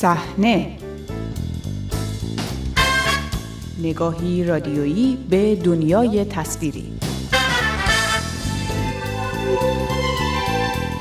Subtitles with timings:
[0.00, 0.76] صحنه.
[3.78, 6.92] نگاهی رادیویی به دنیای تصویری.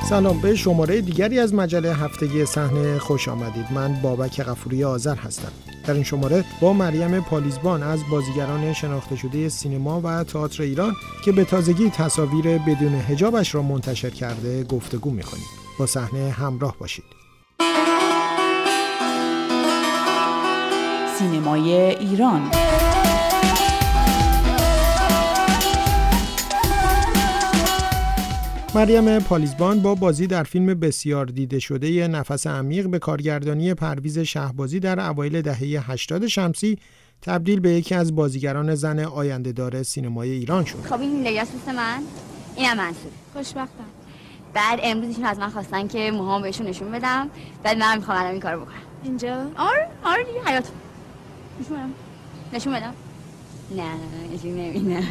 [0.10, 3.66] سلام به شماره دیگری از مجله هفتگی صحنه خوش آمدید.
[3.72, 5.52] من بابک غفوری آذر هستم.
[5.86, 10.94] در این شماره با مریم پالیزبان از بازیگران شناخته شده سینما و تئاتر ایران
[11.26, 15.46] که به تازگی تصاویر بدون هجابش را منتشر کرده گفتگو می‌کنیم.
[15.80, 17.29] با صحنه همراه باشید.
[21.20, 22.52] سینمای ایران.
[28.76, 34.80] مریم پالیزبان با بازی در فیلم بسیار دیده شده نفس عمیق به کارگردانی پرویز شهبازی
[34.80, 36.78] در اوایل دهه 80 شمسی
[37.22, 40.82] تبدیل به یکی از بازیگران زن آینده دار سینمای ایران شد.
[40.84, 42.02] خب این لیاس من.
[42.56, 43.12] اینم منصور.
[43.34, 43.86] خوشبختم.
[44.54, 47.30] بعد امروز ایشون از من خواستن که موهام بهشون نشون بدم.
[47.64, 48.74] بعد من می‌خوام الان این کارو بکنم.
[49.04, 50.68] اینجا؟ آره آره دیگه حیات
[53.76, 53.84] نه
[54.46, 55.04] نمیدم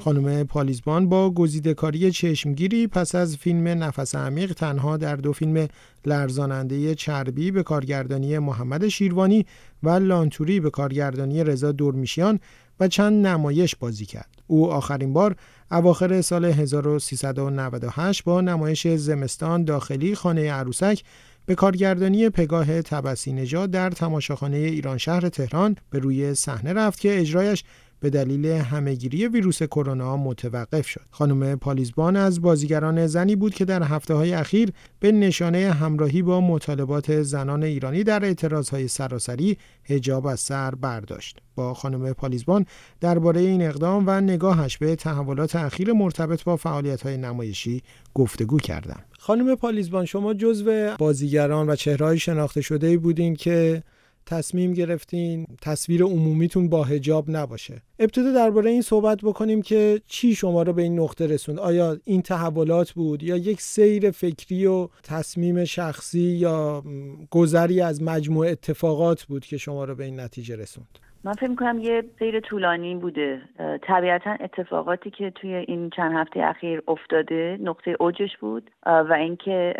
[0.00, 5.68] خانم پالیزبان با گزیدهکاری چشمگیری پس از فیلم نفس عمیق تنها در دو فیلم
[6.06, 9.46] لرزاننده چربی به کارگردانی محمد شیروانی
[9.82, 12.40] و لانتوری به کارگردانی رضا دورمیشیان
[12.80, 14.28] و چند نمایش بازی کرد.
[14.46, 15.36] او آخرین بار
[15.70, 21.02] اواخر سال 1398 با نمایش زمستان داخلی خانه عروسک
[21.46, 27.20] به کارگردانی پگاه تبسی نژاد در تماشاخانه ایران شهر تهران به روی صحنه رفت که
[27.20, 27.64] اجرایش
[28.04, 31.00] به دلیل همهگیری ویروس کرونا متوقف شد.
[31.10, 36.40] خانم پالیزبان از بازیگران زنی بود که در هفته های اخیر به نشانه همراهی با
[36.40, 41.38] مطالبات زنان ایرانی در اعتراضهای سراسری هجاب از سر برداشت.
[41.54, 42.66] با خانم پالیزبان
[43.00, 47.82] درباره این اقدام و نگاهش به تحولات اخیر مرتبط با فعالیت‌های نمایشی
[48.14, 49.00] گفتگو کردم.
[49.24, 53.82] خانم پالیزبان شما جزو بازیگران و چهرههای شناخته شده بودین که
[54.26, 57.82] تصمیم گرفتین تصویر عمومیتون با هجاب نباشه.
[57.98, 61.58] ابتدا درباره این صحبت بکنیم که چی شما رو به این نقطه رسوند.
[61.58, 66.84] آیا این تحولات بود یا یک سیر فکری و تصمیم شخصی یا
[67.30, 71.78] گذری از مجموع اتفاقات بود که شما رو به این نتیجه رسوند؟ من فکر می‌کنم
[71.78, 73.42] یه سیر طولانی بوده.
[73.82, 78.70] طبیعتا اتفاقاتی که توی این چند هفته اخیر افتاده نقطه اوجش بود.
[78.86, 79.74] و اینکه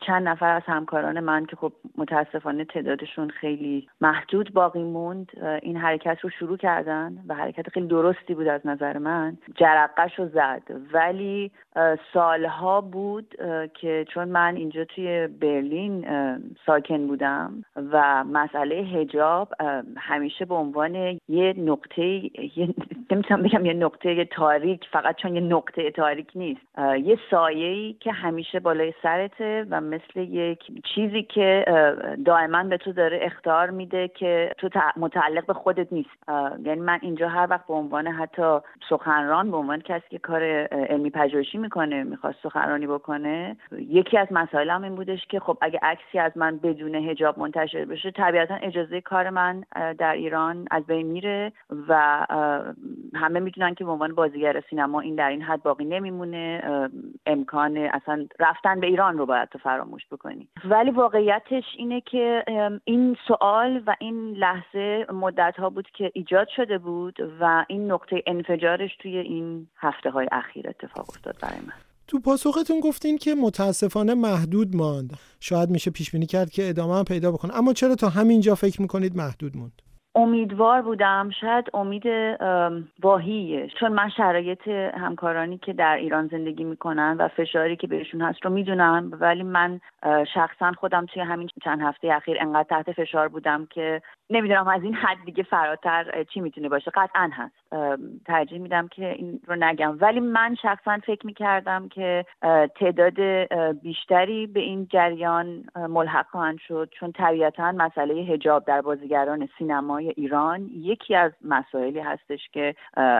[0.00, 5.30] چند نفر از همکاران من که خب متاسفانه تعدادشون خیلی محدود باقی موند
[5.62, 10.28] این حرکت رو شروع کردن و حرکت خیلی درستی بود از نظر من جرقش رو
[10.28, 10.62] زد.
[10.92, 11.50] ولی
[12.12, 13.34] سالها بود
[13.74, 16.06] که چون من اینجا توی برلین
[16.66, 19.52] ساکن بودم و مسئله هجاب
[19.96, 22.02] همیشه به عنوان یه نقطه
[22.58, 22.74] یه
[23.10, 26.60] نمی‌تونم بگم یه نقطه تاریک فقط چون یه نقطه تاریک نیست.
[27.04, 30.58] یه سایه‌ای که همیشه بالای سرته و مثل یک
[30.94, 31.64] چیزی که
[32.24, 36.10] دائما به تو داره اختار میده که تو متعلق به خودت نیست.
[36.64, 40.42] یعنی من اینجا هر وقت به عنوان حتی سخنران به عنوان کسی که کار
[40.72, 46.18] علمی پژوهشی می‌کنه می‌خواست سخنرانی بکنه یکی از مسائلم این بودش که خب اگه عکسی
[46.18, 49.64] از من بدون هجاب منتشر بشه طبیعتا اجازه کار من
[49.98, 51.52] در ایران از بین میره
[51.88, 52.26] و
[53.14, 56.62] همه می‌دونن که به عنوان بازیگر سینما این در این حد باقی نمیمونه.
[57.26, 60.48] امکان اصلا رفتن به ایران رو باید تو فراموش بکنی.
[60.64, 62.44] ولی واقعیتش اینه که
[62.84, 68.22] این سوال و این لحظه مدت ها بود که ایجاد شده بود و این نقطه
[68.26, 71.72] انفجارش توی این هفته های اخیر اتفاق افتاد برای من.
[72.06, 75.10] تو پاسختون گفتین که متاسفانه محدود ماند.
[75.40, 77.58] شاید میشه پیش بینی کرد که ادامه هم پیدا بکنه.
[77.58, 79.82] اما چرا تا همینجا فکر می‌کنید محدود موند؟
[80.14, 82.06] امیدوار بودم شاید امید
[83.02, 83.68] واهیه.
[83.80, 88.50] چون من شرایط همکارانی که در ایران زندگی می‌کنن و فشاری که بهشون هست رو
[88.50, 89.80] می‌دونم ولی من
[90.34, 94.94] شخصا خودم توی همین چند هفته اخیر انقدر تحت فشار بودم که نمی‌دونم از این
[94.94, 96.90] حد دیگه فراتر چی می‌تونه باشه.
[96.94, 97.54] قطعا هست.
[98.24, 99.98] ترجیح میدم که این رو نگم.
[100.00, 102.24] ولی من شخصا فکر می‌کردم که
[102.80, 103.20] تعداد
[103.82, 106.88] بیشتری به این جریان ملحق خواهند شد.
[106.98, 112.74] چون طبیعتا مسئله هجاب در بازیگران سینمای ایران یکی از مسائلی هستش که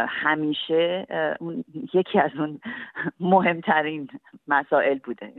[0.08, 1.06] همیشه
[1.40, 1.64] اون
[1.94, 2.60] یکی از اون
[3.20, 4.08] مهمترین
[4.48, 5.32] مسائل بوده.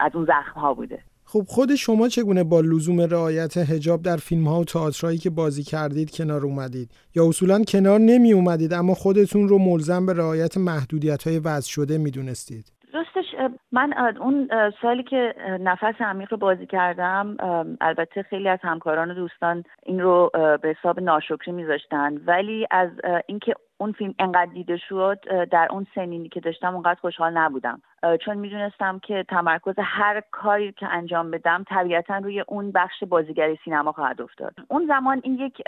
[0.00, 0.98] از اون زخم ها بوده.
[1.32, 5.62] خب خود شما چگونه با لزوم رعایت هجاب در فیلم ها و تئاترایی که بازی
[5.62, 11.26] کردید کنار اومدید؟ یا اصولا کنار نمی اومدید اما خودتون رو ملزم به رعایت محدودیت
[11.26, 13.24] های وضع شده می‌دونستید؟ راستش
[13.72, 14.50] من اون
[14.82, 17.36] سالی که نفس عمیق رو بازی کردم
[17.80, 22.16] البته خیلی از همکاران و دوستان این رو به حساب ناشکری میذاشتن.
[22.26, 22.90] ولی از
[23.26, 25.18] اینکه اون فیلم انقدر دیده شد
[25.50, 27.82] در اون سنینی که داشتم اونقدر خوشحال نبودم.
[28.24, 33.92] چون می‌دونستم که تمرکز هر کاری که انجام بدم طبیعتا روی اون بخش بازیگری سینما
[33.92, 34.54] خواهد افتاد.
[34.68, 35.62] اون زمان این یک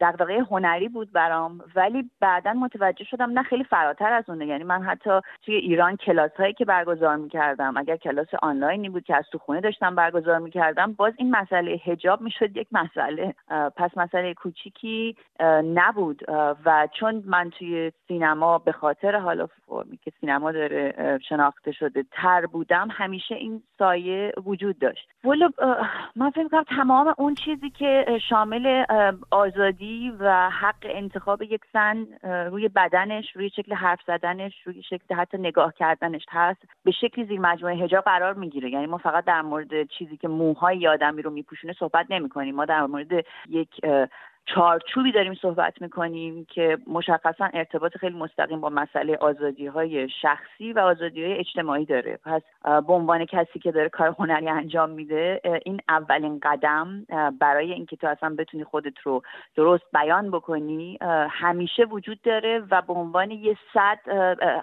[0.00, 4.46] دغدغه هنری بود برام ولی بعدا متوجه شدم نه خیلی فراتر از اونه.
[4.46, 7.39] یعنی من حتی توی ایران کلاس هایی که برگزار می‌کردم
[7.76, 12.20] اگر کلاس آنلاینی بود که از تو خونه داشتم برگزار می‌کردم باز این مسئله هجاب
[12.20, 13.34] می‌شد یک مسئله.
[13.76, 15.16] پس مسئله کوچیکی
[15.74, 16.22] نبود.
[16.64, 22.46] و چون من توی سینما به خاطر حالا فرمی که سینما داره شناخته شده تر
[22.46, 25.08] بودم همیشه این سایه وجود داشت.
[25.24, 25.44] ولی
[26.16, 28.84] من فکر کنم تمام اون چیزی که شامل
[29.30, 35.38] آزادی و حق انتخاب یک زن روی بدنش روی شکل حرف زدنش روی شکل حتی
[35.38, 38.70] نگاه کردنش هست به شکلی زیر مجموعه هجاب قرار می‌گیره.
[38.70, 42.64] یعنی ما فقط در مورد چیزی که موهای آدمی رو میپوشونه صحبت نمی کنیم ما
[42.64, 43.12] در مورد
[43.48, 43.80] یک
[44.46, 50.78] چارچوبی داریم صحبت می‌کنیم که مشخصا ارتباط خیلی مستقیم با مسئله آزادی های شخصی و
[50.78, 52.18] آزادی های اجتماعی داره.
[52.24, 57.06] پس به عنوان کسی که داره کار هنری انجام میده این اولین قدم
[57.40, 59.22] برای اینکه تو اصلا بتونی خودت رو
[59.56, 60.98] درست بیان بکنی
[61.30, 63.98] همیشه وجود داره و به عنوان یه صد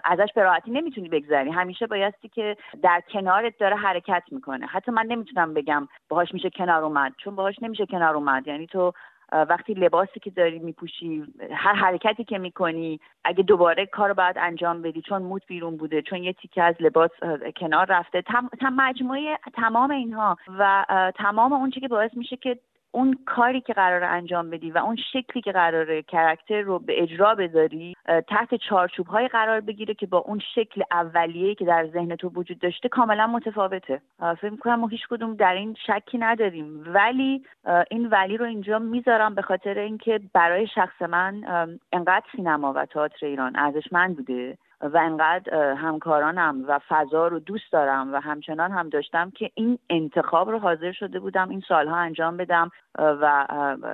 [0.04, 1.50] ازش به راحتی نمی‌تونی بگذری.
[1.50, 4.66] همیشه بایستی که در کنارت داره حرکت می‌کنه.
[4.66, 8.48] حتی من نمی‌تونم بگم باهاش میشه کنار اومد چون باهاش نمیشه کنار اومد.
[8.48, 8.92] یعنی تو
[9.32, 15.02] وقتی لباسی که داری میپوشی هر حرکتی که می‌کنی اگه دوباره کار باید انجام بدی
[15.02, 17.10] چون موت بیرون بوده چون یه تیکه از لباس
[17.56, 20.84] کنار رفته تم, مجموعه تمام اینها و
[21.16, 22.58] تمام اون که باعث میشه که
[22.90, 27.34] اون کاری که قرار انجام بدی و اون شکلی که قراره کرکتر رو به اجرا
[27.34, 27.94] بذاری
[28.28, 32.58] تحت چارچوب های قرار بگیره که با اون شکل اولیه که در ذهن تو وجود
[32.58, 34.00] داشته کاملا متفاوته.
[34.18, 36.84] فکر می‌کنم ما هیچ کدوم در این شکی نداریم.
[36.94, 37.42] ولی
[37.90, 41.44] این ولی رو اینجا می‌ذارم به خاطر اینکه برای شخص من
[41.92, 48.12] انقدر سینما و تئاتر ایران ارزشمند بوده و انقدر همکارانم و فضا رو دوست دارم
[48.14, 52.70] و همچنان هم داشتم که این انتخاب رو حاضر شده بودم این سالها انجام بدم
[52.98, 53.46] و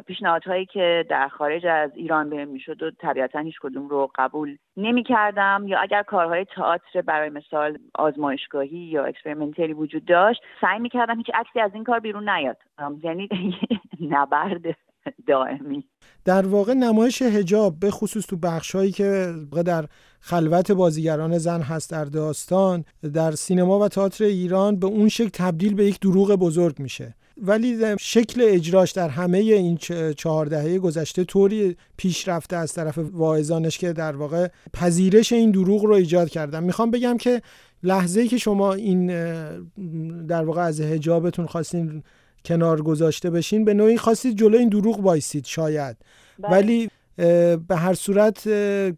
[0.07, 5.03] پیشنهادهایی که در خارج از ایران بهم می‌شد و طبیعتا هیچ کدوم رو قبول نمی
[5.03, 11.17] کردم یا اگر کارهای تئاتر برای مثال آزمایشگاهی یا اکسپریمنتری وجود داشت سعی می کردم
[11.17, 12.57] هیچ عکسی از این کار بیرون نیاد.
[13.03, 13.29] یعنی
[14.15, 14.77] نبرد.
[15.29, 15.89] دائمی.
[16.25, 19.35] در واقع نمایش هجاب به خصوص تو بخش هایی که
[19.65, 19.87] در
[20.21, 22.85] خلوت بازیگران زن هست در داستان
[23.15, 27.15] در سینما و تئاتر ایران به اون شکل تبدیل به یک دروغ بزرگ میشه.
[27.37, 29.77] ولی شکل اجراش در همه این
[30.17, 35.95] چهار دهه گذشته طوری پیشرفته از طرف واعظانش که در واقع پذیرش این دروغ رو
[35.95, 36.65] ایجاد کردن.
[36.65, 37.43] می‌خوام بگم که
[37.83, 39.07] لحظه ای که شما این
[40.27, 42.03] در واقع از هجابتون خواستین
[42.45, 45.97] کنار گذاشته بشین به نوعی خواستید جلو این دروغ وایسید شاید.
[46.39, 46.53] بله.
[46.53, 46.91] ولی
[47.69, 48.49] به هر صورت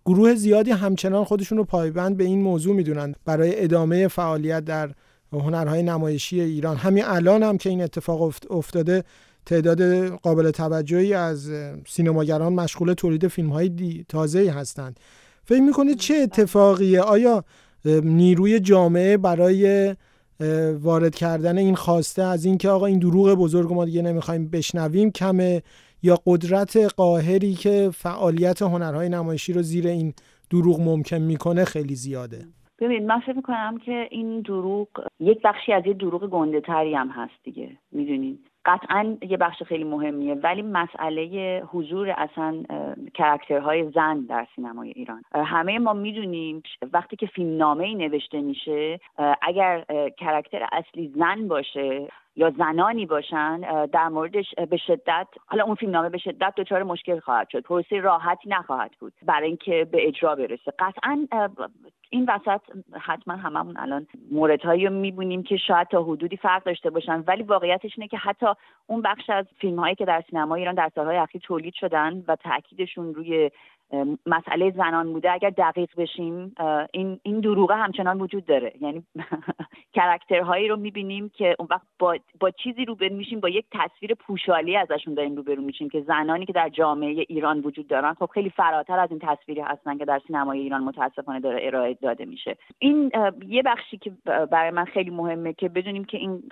[0.07, 4.91] گروه زیادی همچنان خودشون رو پایبند به این موضوع می‌دونن برای ادامه فعالیت در
[5.33, 6.77] هنرهای نمایشی ایران.
[6.77, 9.05] همین الان هم که این اتفاق افتاده
[9.47, 11.51] تعداد قابل توجهی از
[11.87, 15.01] سینماگران مشغول تولید فیلم های تازه هستند.
[15.45, 17.45] فکر می‌کنید چه اتفاقیه؟ آیا
[17.85, 19.95] نیروی جامعه برای
[20.81, 25.63] وارد کردن این خواسته از اینکه آقا این دروغ بزرگ ما دیگه نمی‌خوایم بشنویم کمه
[26.03, 30.15] یا قدرت قاهری که فعالیت هنرهای نمایشی رو زیر این
[30.51, 32.39] دروغ ممکن می‌کنه خیلی زیاده.
[32.79, 34.89] ببینید من فکر می‌کنم که این دروغ
[35.21, 39.85] یک بخشی از یه دروغ گنده تری هم هست دیگه می‌دونید قطعا یه بخش خیلی
[39.85, 42.63] مهمیه ولی مسئله حضور اصلا
[43.15, 45.23] character های زن در سینمای ایران.
[45.35, 49.01] همه ما می‌دونیم وقتی که فیلم نامه ای نوشته میشه
[49.43, 49.85] اگر
[50.19, 56.09] character اصلی زن باشه یا زنانی باشن در موردش به شدت حالا اون فیلم نامه
[56.09, 57.63] به شدت دچار مشکل خواهد شد.
[57.63, 60.73] پروسه راحتی نخواهد بود برای اینکه به اجرا برسه.
[60.79, 61.27] قطعا
[62.11, 62.61] این وسط
[63.01, 67.93] حتما هممون الان موردهایی رو می‌بینیم که شاید تا حدودی فرق داشته باشن ولی واقعیتش
[67.97, 68.47] اینه که حتی
[68.87, 72.37] اون بخش از فیلم هایی که در سینما ایران در سالهای اخیر تولید شدن و
[72.37, 73.51] تاکیدشون روی
[74.27, 75.33] مسئله زنان بوده.
[75.33, 76.55] اگر دقیق بشیم
[76.93, 78.73] این این دروغه همچنان وجود داره.
[78.81, 79.03] یعنی
[79.97, 84.77] کرکترهایی رو می‌بینیم که اون وقت با, با چیزی روبرو میشیم با یک تصویر پوشالی
[84.77, 88.15] ازشون داریم روبرو میشیم که زنانی که در جامعه ایران وجود دارن.
[88.15, 92.25] خب خیلی فراتر از این تصویری هستن که در سینمای ایران متاسفانه داره ارائه داده
[92.25, 92.57] میشه.
[92.79, 93.13] این
[93.47, 94.13] یه بخشی که
[94.51, 96.43] برای من خیلی مهمه که بدونیم که این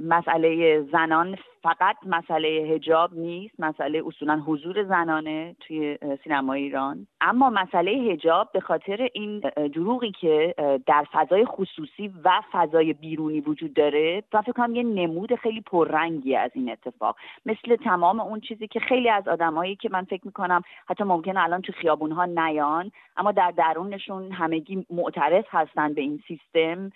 [0.00, 7.06] مسئله زنان فقط مسئله هجاب نیست مسئله اصولا حضور زنانه توی سینمای ایران.
[7.20, 9.40] اما مسئله هجاب به خاطر این
[9.74, 10.54] دروغی که
[10.86, 16.36] در فضای خصوصی و فضای بیرونی وجود داره و فکر کنم یه نمود خیلی پررنگی
[16.36, 17.16] از این اتفاق.
[17.46, 21.62] مثل تمام اون چیزی که خیلی از آدمایی که من فکر می‌کنم حتی ممکنه الان
[21.62, 26.90] تو خیابون ها نیان اما در درونشون همگی معترض هستن به این سیستم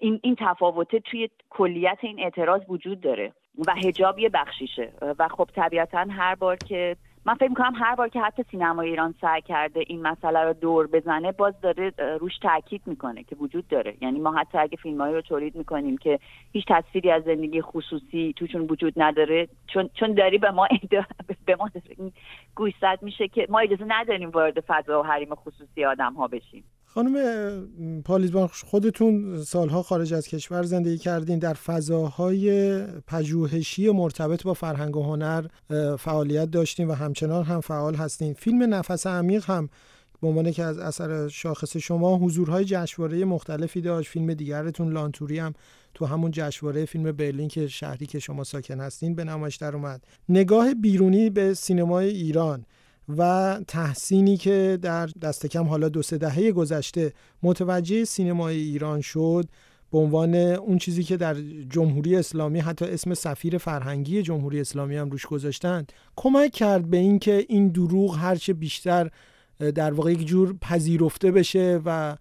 [0.00, 3.32] این این تفاوته توی کلیت این اعتراض وجود داره.
[3.58, 4.92] و هجاب یه بخشیشه.
[5.18, 9.14] و خب طبیعتا هر بار که من فکر می‌کنم هر بار که حتی سینمای ایران
[9.20, 13.96] سعی کرده این مسئله رو دور بزنه باز داره روش تاکید می‌کنه که وجود داره.
[14.00, 16.18] یعنی ما حتی اگه فیلمایی رو تولید می‌کنیم که
[16.52, 20.68] هیچ تصویری از زندگی خصوصی توشون وجود نداره چون چون داری به ما
[21.46, 21.70] به ما
[22.54, 26.64] گوشزد میشه که ما اجازه نداریم وارد فضا و حریم خصوصی آدم ها بشیم.
[26.94, 34.96] خانم پالیزبان خودتون سالها خارج از کشور زندگی کردین در فضاهای پژوهشی مرتبط با فرهنگ
[34.96, 35.46] و هنر
[35.96, 38.34] فعالیت داشتین و همچنان هم فعال هستین.
[38.34, 39.68] فیلم نفس عمیق هم
[40.22, 44.10] به عنوان که از اثر شاخص شما حضورهای جشنواره مختلفی داشت.
[44.10, 45.54] فیلم دیگرتون لانتوری هم
[45.94, 50.04] تو همون جشنواره فیلم برلین که شهری که شما ساکن هستین به نمایش در اومد.
[50.28, 52.66] نگاه بیرونی به سینمای ایران.
[53.08, 59.48] و تحسینی که در دست کم حالا دو سه دهه گذشته متوجه سینمای ایران شد
[59.92, 61.34] به عنوان اون چیزی که در
[61.70, 67.46] جمهوری اسلامی حتی اسم سفیر فرهنگی جمهوری اسلامی هم روش گذاشتند کمک کرد به اینکه
[67.48, 69.10] این دروغ هرچه بیشتر
[69.74, 72.16] در واقع یک جور پذیرفته بشه و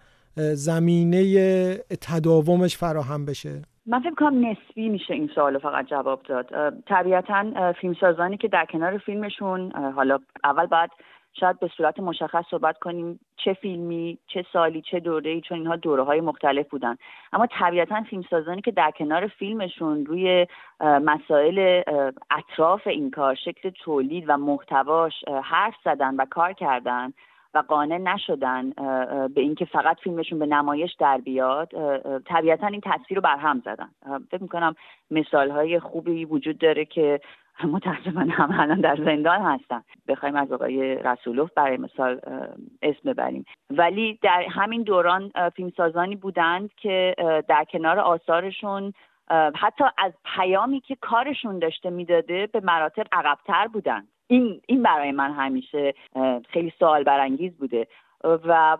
[0.53, 3.61] زمینه تداومش فراهم بشه.
[3.89, 6.79] من فکر کنم نسبی میشه این سوال فقط جواب داد.
[6.85, 10.91] طبیعتا فیلمسازانی که در کنار فیلمشون حالا اول باید
[11.33, 15.75] شاید به صورت مشخص صحبت کنیم چه فیلمی چه سالی چه دوره ای چون اینها
[15.75, 16.97] دوره های مختلف بودن.
[17.33, 20.47] اما طبیعتا فیلمسازانی که در کنار فیلمشون روی
[20.81, 21.81] مسائل
[22.31, 27.13] اطراف این کار شکل تولید و محتواش حرف زدن و کار کردن
[27.53, 28.69] و قانع نشدن
[29.27, 31.69] به اینکه فقط فیلمشون به نمایش در بیاد
[32.25, 33.89] طبیعتا این تصویر رو برهم زدن.
[34.31, 34.75] فکر می‌کنم
[35.11, 37.19] مثال های خوبی وجود داره که
[37.73, 39.83] متاسفانه هم الان در زندان هستن.
[40.07, 42.19] بخوایم از آقای رسولوف برای مثال
[42.81, 43.45] اسم ببریم.
[43.69, 47.15] ولی در همین دوران فیلمسازانی بودند که
[47.47, 48.93] در کنار آثارشون
[49.55, 54.07] حتی از پیامی که کارشون داشته می‌داده به مراتب عقبتر بودند.
[54.29, 55.93] این این برای من همیشه
[56.49, 57.87] خیلی سوال برانگیز بوده.
[58.23, 58.77] و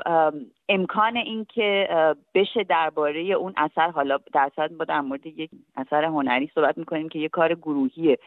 [0.69, 1.87] امکان اینکه
[2.33, 7.19] بشه درباره اون اثر حالا در ما در مورد یک اثر هنری صحبت می‌کنیم که
[7.19, 8.17] یک کار گروهیه.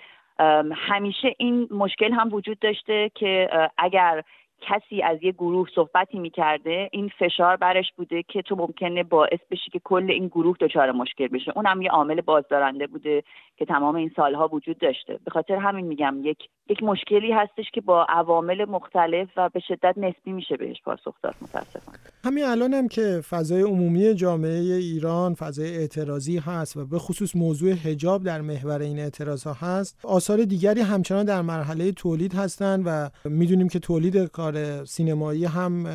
[0.75, 3.49] همیشه این مشکل هم وجود داشته که
[3.79, 4.23] اگر
[4.61, 9.71] کسی از یه گروه صحبتی می‌کرده این فشار برش بوده که تو ممکنه باعث بشی
[9.71, 11.52] که کل این گروه دچار مشکل بشه.
[11.67, 13.23] هم یه عامل بازدارنده بوده
[13.57, 15.19] که تمام این سالها وجود داشته.
[15.25, 16.38] به خاطر همین میگم یک
[16.69, 21.35] یک مشکلی هستش که با عوامل مختلف و به شدت نسبی میشه بهش پاسخ داد
[21.40, 21.99] متاسفانه.
[22.25, 27.73] همین الان هم که فضای عمومی جامعه ایران فضای اعتراضی هست و به خصوص موضوع
[27.73, 33.11] حجاب در محور این اعتراض ها هست آثار دیگری همچنان در مرحله تولید هستند و
[33.25, 35.87] می‌دونیم که تولید کار سینمایی هم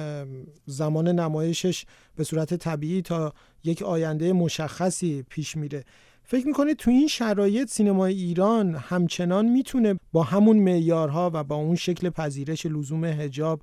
[0.65, 3.33] زمان نمایشش به صورت طبیعی تا
[3.63, 5.83] یک آینده مشخصی پیش میره.
[6.29, 11.75] فکر می‌کنه تو این شرایط سینمای ایران همچنان می‌تونه با همون معیارها و با اون
[11.75, 13.61] شکل پذیرش لزوم هجاب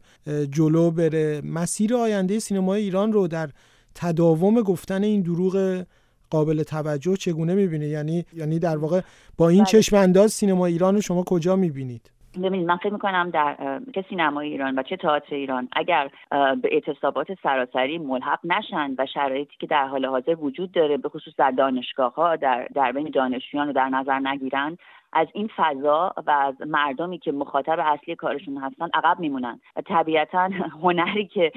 [0.51, 3.51] جلو بره؟ مسیر آینده سینمای ایران رو در
[3.95, 5.85] تداوم گفتن این دروغ
[6.31, 9.01] قابل توجه چگونه می‌بینه یعنی یعنی در واقع
[9.37, 9.71] با این بله.
[9.71, 12.11] چشم انداز سینما ایران رو شما کجا می‌بینید؟
[12.43, 17.27] ببینید من فکر می‌کنم در چه سینمای ایران و چه تئاتر ایران اگر به اعتصابات
[17.43, 22.15] سراسری ملحق نشن و شرایطی که در حال حاضر وجود داره به خصوص در دانشگاه
[22.15, 24.79] ها در در بین دانشجویان رو در نظر نگیرن
[25.15, 29.61] از این فضا و از مردمی که مخاطب اصلی کارشون هستن عقب میمونن.
[29.87, 30.51] طبیعتا
[30.83, 31.53] هنری که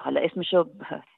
[0.00, 0.64] حالا اسمشو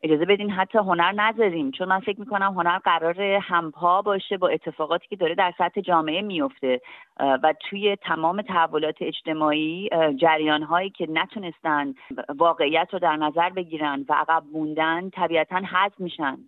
[0.03, 1.71] اجازه بدین حتی هنر نذاریم.
[1.71, 6.23] چون من فکر می‌کنم هنر قرار همپا باشه با اتفاقاتی که داره در سطح جامعه
[6.23, 6.81] میفته
[7.21, 11.95] و توی تمام تحولات اجتماعی جریان هایی که نتونستن
[12.37, 16.39] واقعیت رو در نظر بگیرن و عقب موندن طبیعتا حذف میشن.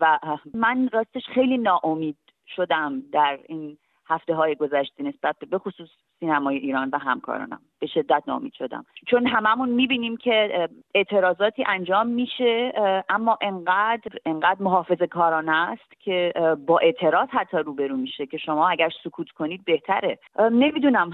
[0.00, 0.18] و
[0.54, 2.16] من راستش خیلی ناامید
[2.46, 3.76] شدم در این
[4.08, 5.88] هفته های گذشته نسبت به خصوص
[6.20, 7.60] سینمای ایران و همکارانم.
[7.78, 8.84] به شدت نامید شدم.
[9.06, 12.72] چون هممون می‌بینیم که اعتراضاتی انجام میشه
[13.08, 16.32] اما انقدر انقدر محافظ کارانه است که
[16.66, 20.18] با اعتراض حتی روبرو میشه که شما اگر سکوت کنید بهتره.
[20.52, 21.10] نمی‌دونم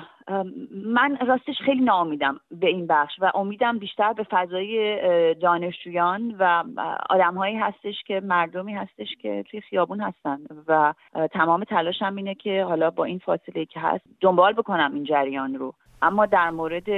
[0.72, 6.64] من راستش خیلی ناامیدم به این بخش و امیدم بیشتر به فضای دانشجویان و
[7.10, 10.38] آدمهایی هستش که مردمی هستش که توی خیابون هستن
[10.68, 10.94] و
[11.32, 15.74] تمام تلاشم اینه که حالا با این فاصله که هست دنبال بکنم این جریان رو.
[16.02, 16.88] اما در مورد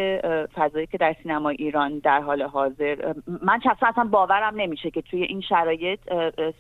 [0.55, 5.23] فضایی که در سینما ایران در حال حاضر من شخصا اصلا باورم نمیشه که توی
[5.23, 6.01] این شرایط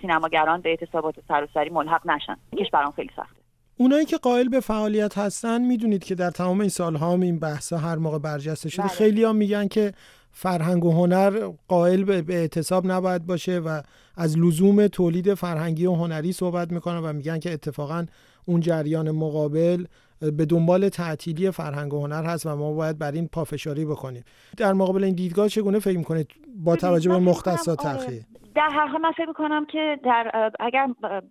[0.01, 3.45] سینماگران به اعتصابات سراسری ملحق نشن اینش برام خیلی سخته
[3.77, 7.79] اونایی که قائل به فعالیت هستن می‌دونید که در تمام این سالها هم این بحثا
[7.79, 8.93] هر موقع برجسته شده بله.
[8.93, 9.93] خیلی هم میگن که
[10.33, 13.83] فرهنگ و هنر قائل به اعتصاب نباید باشه و
[14.17, 18.07] از لزوم تولید فرهنگی و هنری صحبت می‌کنن و میگن که اتفاقا
[18.45, 19.85] اون جریان مقابل
[20.31, 24.25] به دنبال تعطیلی فرهنگ و هنر هست و ما باید بر این پافشاری بکنیم
[24.57, 27.99] در مقابل این دیدگاه چگونه فکر می‌کنید با توجه به مختصات آره.
[27.99, 28.23] تأخیر
[28.55, 30.89] در هر حال من فکر می‌کنم که در اگر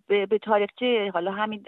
[0.08, 1.66] به, تاریخچه حالا همین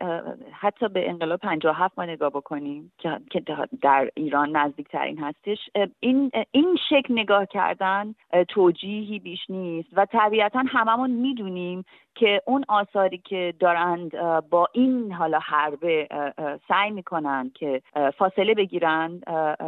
[0.51, 2.91] حتی به انقلاب 57 ما نگاه بکنیم
[3.29, 3.43] که
[3.81, 5.57] در ایران نزدیک ترین هستش
[5.99, 8.15] این این شکل نگاه کردن
[8.49, 11.85] توجیهی بیش نیست و طبیعتا هممون می‌دونیم
[12.15, 14.11] که اون آثاری که دارند
[14.49, 16.07] با این حالا حربه
[16.67, 17.81] سعی می‌کنن که
[18.17, 19.21] فاصله بگیرن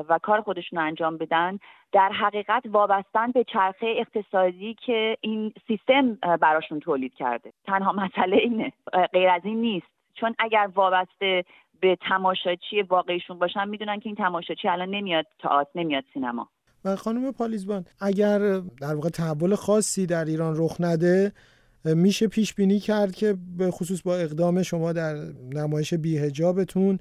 [0.10, 1.60] و کار خودشون انجام بدن
[1.92, 7.54] در حقیقت وابستن به چرخه اقتصادی که این سیستم براشون تولید کرده.
[7.66, 8.74] تنها مسئله اینه
[9.14, 9.88] غیر از این نیست.
[10.14, 11.44] چون اگر وابسته
[11.82, 16.50] به تماشاچی واقعیشون باشن می‌دونن که این تماشاچی الان نمیاد تئاتر نمیاد سینما.
[16.86, 18.40] و خانم پالیزبان اگر
[18.82, 21.32] در واقع تحول خاصی در ایران رخ نده
[21.96, 25.16] میشه پیش بینی کرد که به خصوص با اقدام شما در
[25.54, 27.00] نمایش بیهجابتون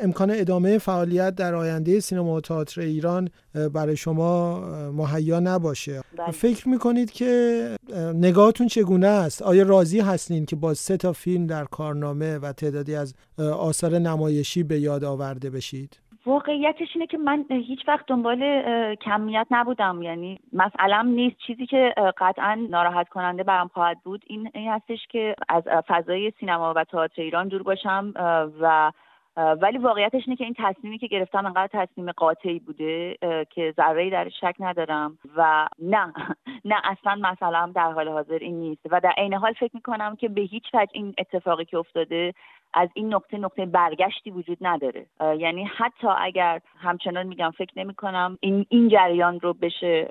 [0.00, 3.28] امکان ادامه فعالیت در آینده سینما و تئاتر ایران
[3.72, 4.60] برای شما
[4.90, 6.02] مهیا نباشه.
[6.18, 6.30] بله.
[6.30, 7.68] فکر می‌کنید که
[8.14, 12.94] نگاهتون چگونه است؟ آیا راضی هستین که با سه تا فیلم در کارنامه و تعدادی
[12.94, 18.62] از آثار نمایشی به یاد آورده بشید؟ واقعیتش اینه که من هیچ وقت دنبال
[18.94, 20.02] کمیت نبودم.
[20.02, 21.36] یعنی مسئلم نیست.
[21.46, 26.72] چیزی که قطعا ناراحت کننده برام خواهد بود این, این هستش که از فضای سینما
[26.76, 28.12] و تئاتر ایران دور باشم
[28.60, 28.92] و
[29.36, 33.16] ولی واقعیتش اینه که این تصمیمی که گرفتم انقدر تصمیم قاطعی بوده
[33.50, 36.12] که ذره در شک ندارم و نه
[36.64, 38.80] نه اصلا مثلا در حال حاضر این نیست.
[38.90, 42.34] و در عین حال فکر می‌کنم که به هیچ وجه این اتفاقی که افتاده
[42.74, 45.06] از این نقطه نقطه برگشتی وجود نداره.
[45.38, 50.08] یعنی حتی اگر همچنان میگم فکر نمی کنم این این جریان رو بشه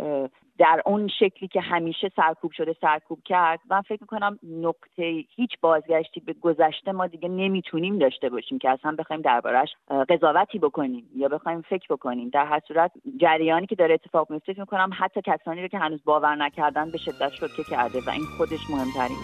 [0.57, 6.19] در اون شکلی که همیشه سرکوب شده سرکوب کرد من فکر می‌کنم نقطه هیچ بازگشتی
[6.19, 9.69] به گذشته ما دیگه نمی‌تونیم داشته باشیم که اصلا بخوایم دربارش
[10.09, 12.29] قضاوتی بکنیم یا بخوایم فکر بکنیم.
[12.29, 16.03] در هر صورت جریانی که داره اتفاق میفته فکر می‌کنم حتی کسانی رو که هنوز
[16.05, 19.17] باور نکردن به شدت شوکه کرده و این خودش مهمترین.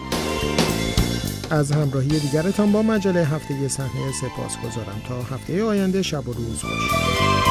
[1.52, 6.62] از همراهی دیگرتان با مجله هفته صحنه سپاس گذارم تا هفته آینده شب و روز
[6.62, 7.50] باشید